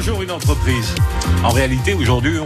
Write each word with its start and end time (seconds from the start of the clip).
Une 0.00 0.30
entreprise. 0.30 0.94
En 1.44 1.50
réalité, 1.50 1.92
aujourd'hui, 1.92 2.38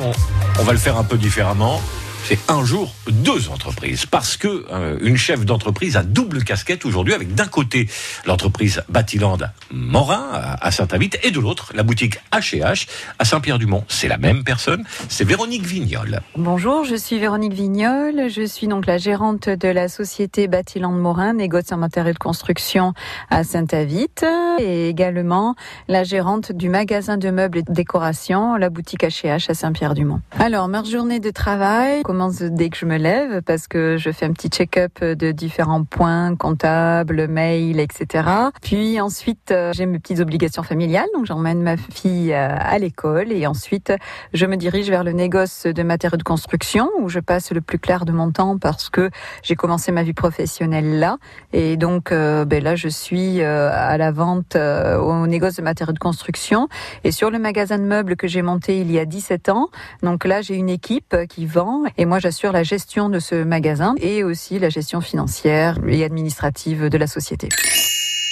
on 0.58 0.62
va 0.64 0.72
le 0.72 0.78
faire 0.78 0.98
un 0.98 1.04
peu 1.04 1.16
différemment 1.16 1.80
c'est 2.24 2.38
un 2.48 2.64
jour 2.64 2.94
deux 3.06 3.50
entreprises 3.50 4.06
parce 4.06 4.38
que 4.38 4.64
euh, 4.72 4.96
une 5.02 5.18
chef 5.18 5.44
d'entreprise 5.44 5.98
a 5.98 6.02
double 6.02 6.42
casquette 6.42 6.86
aujourd'hui 6.86 7.12
avec 7.12 7.34
d'un 7.34 7.46
côté 7.46 7.86
l'entreprise 8.24 8.82
Batiland 8.88 9.36
Morin 9.70 10.24
à 10.32 10.70
Saint-Avite 10.70 11.18
et 11.22 11.30
de 11.30 11.38
l'autre 11.38 11.72
la 11.74 11.82
boutique 11.82 12.18
H&H 12.32 12.88
à 13.18 13.24
Saint-Pierre-du-Mont. 13.26 13.84
C'est 13.88 14.08
la 14.08 14.16
même 14.16 14.42
personne, 14.42 14.84
c'est 15.10 15.24
Véronique 15.24 15.66
Vignol. 15.66 16.20
Bonjour, 16.36 16.84
je 16.84 16.94
suis 16.94 17.18
Véronique 17.18 17.52
Vignol, 17.52 18.30
je 18.30 18.46
suis 18.46 18.68
donc 18.68 18.86
la 18.86 18.96
gérante 18.96 19.50
de 19.50 19.68
la 19.68 19.88
société 19.88 20.48
Batiland 20.48 20.92
Morin, 20.92 21.34
négoce 21.34 21.72
en 21.72 21.76
matériel 21.76 22.14
de 22.14 22.18
construction 22.18 22.94
à 23.28 23.44
Saint-Avite 23.44 24.24
et 24.58 24.88
également 24.88 25.56
la 25.88 26.04
gérante 26.04 26.52
du 26.52 26.70
magasin 26.70 27.18
de 27.18 27.28
meubles 27.28 27.58
et 27.58 27.62
de 27.62 27.72
décoration, 27.72 28.56
la 28.56 28.70
boutique 28.70 29.02
H&H 29.02 29.50
à 29.50 29.54
Saint-Pierre-du-Mont. 29.54 30.22
Alors, 30.38 30.68
ma 30.68 30.82
journée 30.84 31.20
de 31.20 31.30
travail 31.30 32.02
commence 32.14 32.42
dès 32.42 32.68
que 32.68 32.76
je 32.76 32.86
me 32.86 32.96
lève 32.96 33.42
parce 33.42 33.66
que 33.66 33.96
je 33.96 34.12
fais 34.12 34.24
un 34.24 34.32
petit 34.32 34.46
check-up 34.48 35.02
de 35.02 35.32
différents 35.32 35.82
points 35.82 36.36
comptables, 36.36 37.26
mails, 37.26 37.80
etc. 37.80 38.28
Puis 38.62 39.00
ensuite, 39.00 39.50
euh, 39.50 39.72
j'ai 39.72 39.84
mes 39.84 39.98
petites 39.98 40.20
obligations 40.20 40.62
familiales, 40.62 41.08
donc 41.12 41.26
j'emmène 41.26 41.60
ma 41.60 41.76
fille 41.76 42.32
euh, 42.32 42.54
à 42.56 42.78
l'école 42.78 43.32
et 43.32 43.48
ensuite 43.48 43.92
je 44.32 44.46
me 44.46 44.54
dirige 44.56 44.88
vers 44.90 45.02
le 45.02 45.10
négoce 45.10 45.66
de 45.66 45.82
matériaux 45.82 46.16
de 46.16 46.22
construction 46.22 46.88
où 47.00 47.08
je 47.08 47.18
passe 47.18 47.50
le 47.50 47.60
plus 47.60 47.80
clair 47.80 48.04
de 48.04 48.12
mon 48.12 48.30
temps 48.30 48.58
parce 48.58 48.90
que 48.90 49.10
j'ai 49.42 49.56
commencé 49.56 49.90
ma 49.90 50.04
vie 50.04 50.12
professionnelle 50.12 51.00
là 51.00 51.16
et 51.52 51.76
donc 51.76 52.12
euh, 52.12 52.44
ben 52.44 52.62
là 52.62 52.76
je 52.76 52.86
suis 52.86 53.42
à 53.42 53.98
la 53.98 54.12
vente 54.12 54.54
au 54.54 55.26
négoce 55.26 55.56
de 55.56 55.62
matériaux 55.62 55.92
de 55.92 55.98
construction 55.98 56.68
et 57.02 57.10
sur 57.10 57.32
le 57.32 57.40
magasin 57.40 57.78
de 57.78 57.84
meubles 57.84 58.14
que 58.14 58.28
j'ai 58.28 58.42
monté 58.42 58.78
il 58.78 58.92
y 58.92 59.00
a 59.00 59.04
17 59.04 59.48
ans. 59.48 59.68
Donc 60.04 60.24
là 60.24 60.42
j'ai 60.42 60.54
une 60.54 60.70
équipe 60.70 61.16
qui 61.28 61.46
vend 61.46 61.82
et 62.04 62.06
moi 62.06 62.18
j'assure 62.18 62.52
la 62.52 62.62
gestion 62.62 63.08
de 63.08 63.18
ce 63.18 63.44
magasin 63.44 63.94
et 63.98 64.24
aussi 64.24 64.58
la 64.58 64.68
gestion 64.68 65.00
financière 65.00 65.78
et 65.88 66.04
administrative 66.04 66.90
de 66.90 66.98
la 66.98 67.06
société. 67.06 67.48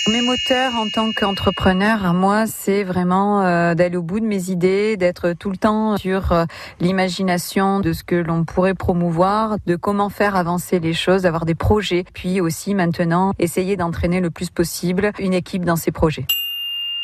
Mes 0.08 0.20
moteurs 0.20 0.74
en 0.74 0.90
tant 0.92 1.10
qu'entrepreneur, 1.16 2.12
moi, 2.12 2.46
c'est 2.46 2.82
vraiment 2.82 3.42
euh, 3.42 3.74
d'aller 3.74 3.96
au 3.96 4.02
bout 4.02 4.20
de 4.20 4.26
mes 4.26 4.50
idées, 4.50 4.98
d'être 4.98 5.32
tout 5.32 5.48
le 5.48 5.56
temps 5.56 5.96
sur 5.96 6.32
euh, 6.32 6.44
l'imagination 6.80 7.80
de 7.80 7.94
ce 7.94 8.04
que 8.04 8.16
l'on 8.16 8.44
pourrait 8.44 8.74
promouvoir, 8.74 9.56
de 9.64 9.76
comment 9.76 10.10
faire 10.10 10.36
avancer 10.36 10.78
les 10.78 10.92
choses, 10.92 11.22
d'avoir 11.22 11.46
des 11.46 11.54
projets, 11.54 12.04
puis 12.12 12.42
aussi 12.42 12.74
maintenant 12.74 13.32
essayer 13.38 13.76
d'entraîner 13.76 14.20
le 14.20 14.28
plus 14.28 14.50
possible 14.50 15.12
une 15.18 15.32
équipe 15.32 15.64
dans 15.64 15.76
ces 15.76 15.92
projets. 15.92 16.26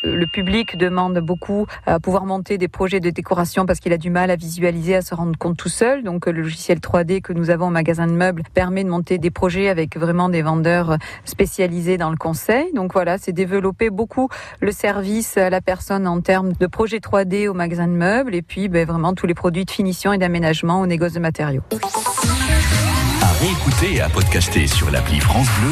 Le 0.04 0.26
public 0.26 0.76
demande 0.76 1.18
beaucoup 1.18 1.66
à 1.84 1.98
pouvoir 1.98 2.24
monter 2.24 2.56
des 2.56 2.68
projets 2.68 3.00
de 3.00 3.10
décoration 3.10 3.66
parce 3.66 3.80
qu'il 3.80 3.92
a 3.92 3.96
du 3.96 4.10
mal 4.10 4.30
à 4.30 4.36
visualiser, 4.36 4.94
à 4.94 5.02
se 5.02 5.12
rendre 5.12 5.36
compte 5.36 5.56
tout 5.56 5.68
seul. 5.68 6.04
Donc 6.04 6.26
le 6.26 6.40
logiciel 6.40 6.78
3D 6.78 7.20
que 7.20 7.32
nous 7.32 7.50
avons 7.50 7.66
au 7.66 7.70
magasin 7.70 8.06
de 8.06 8.12
meubles 8.12 8.44
permet 8.54 8.84
de 8.84 8.88
monter 8.88 9.18
des 9.18 9.30
projets 9.30 9.68
avec 9.68 9.96
vraiment 9.96 10.28
des 10.28 10.42
vendeurs 10.42 10.98
spécialisés 11.24 11.98
dans 11.98 12.10
le 12.10 12.16
conseil. 12.16 12.72
Donc 12.74 12.92
voilà, 12.92 13.18
c'est 13.18 13.32
développer 13.32 13.90
beaucoup 13.90 14.28
le 14.60 14.70
service 14.70 15.36
à 15.36 15.50
la 15.50 15.60
personne 15.60 16.06
en 16.06 16.20
termes 16.20 16.52
de 16.52 16.66
projets 16.68 16.98
3D 16.98 17.48
au 17.48 17.54
magasin 17.54 17.88
de 17.88 17.92
meubles 17.92 18.36
et 18.36 18.42
puis 18.42 18.68
ben, 18.68 18.86
vraiment 18.86 19.14
tous 19.14 19.26
les 19.26 19.34
produits 19.34 19.64
de 19.64 19.70
finition 19.70 20.12
et 20.12 20.18
d'aménagement 20.18 20.80
au 20.80 20.86
négoce 20.86 21.14
de 21.14 21.20
matériaux. 21.20 21.62
À 23.20 23.32
réécouter 23.40 23.96
et 23.96 24.00
à 24.00 24.08
podcaster 24.08 24.68
sur 24.68 24.92
l'appli 24.92 25.18
France 25.18 25.48
Bleu. 25.58 25.66